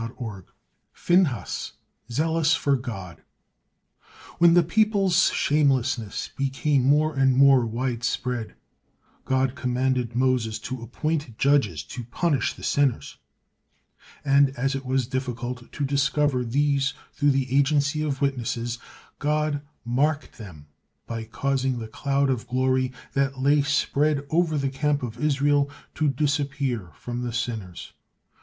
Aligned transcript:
PHINEHAS, 0.95 1.73
ZEALOUS 2.11 2.55
FOR 2.55 2.75
GOD 2.75 3.21
When 4.39 4.55
the 4.55 4.63
people's 4.63 5.29
shamelessness 5.31 6.31
became 6.35 6.81
more 6.83 7.15
and 7.15 7.37
more 7.37 7.67
widespread, 7.67 8.55
God 9.25 9.53
commanded 9.53 10.15
Moses 10.15 10.57
to 10.61 10.81
appoint 10.81 11.37
judges 11.37 11.83
to 11.83 12.03
punish 12.03 12.53
the 12.55 12.63
sinners, 12.63 13.17
and 14.25 14.49
as 14.57 14.73
it 14.73 14.85
was 14.87 15.05
difficult 15.05 15.71
to 15.71 15.85
discover 15.85 16.43
these 16.43 16.95
through 17.13 17.29
the 17.29 17.55
agency 17.55 18.01
of 18.01 18.21
witnesses, 18.21 18.79
God 19.19 19.61
marked 19.85 20.39
them 20.39 20.65
by 21.05 21.25
causing 21.25 21.77
the 21.77 21.87
cloud 21.87 22.31
of 22.31 22.47
glory 22.47 22.91
that 23.13 23.37
lay 23.37 23.61
spread 23.61 24.25
over 24.31 24.57
the 24.57 24.69
camp 24.71 25.03
of 25.03 25.19
Israel 25.19 25.69
to 25.93 26.07
disappear 26.09 26.91
from 26.95 27.21
the 27.21 27.31
sinners. 27.31 27.93